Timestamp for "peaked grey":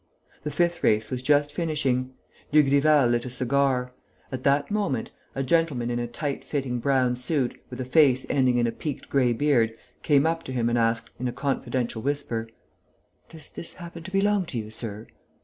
8.71-9.31